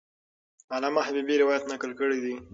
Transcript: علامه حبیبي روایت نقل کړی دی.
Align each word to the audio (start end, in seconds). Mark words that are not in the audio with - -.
علامه 0.75 1.01
حبیبي 1.07 1.35
روایت 1.41 1.63
نقل 1.71 1.91
کړی 1.99 2.19
دی. 2.23 2.35